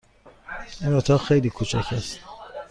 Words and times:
این 0.81 0.93
اتاق 0.93 1.21
خیلی 1.23 1.49
کوچک 1.49 1.93
است. 1.93 2.19